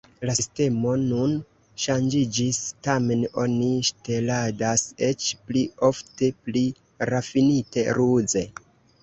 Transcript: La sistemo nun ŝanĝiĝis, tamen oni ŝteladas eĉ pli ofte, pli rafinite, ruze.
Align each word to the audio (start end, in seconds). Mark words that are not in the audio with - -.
La 0.27 0.33
sistemo 0.35 0.93
nun 1.01 1.33
ŝanĝiĝis, 1.83 2.61
tamen 2.87 3.21
oni 3.43 3.67
ŝteladas 3.91 4.87
eĉ 5.09 5.27
pli 5.51 5.63
ofte, 5.91 6.33
pli 6.49 6.65
rafinite, 7.13 7.87
ruze. 8.01 8.47